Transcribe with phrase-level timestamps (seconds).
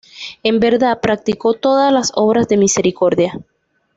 [0.41, 3.35] En verdad, practicó todas las obras de misericordia.